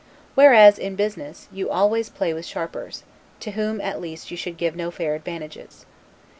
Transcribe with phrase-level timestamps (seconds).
[0.33, 3.03] Whereas, in business, you always play with sharpers;
[3.39, 5.85] to whom, at least, you should give no fair advantages.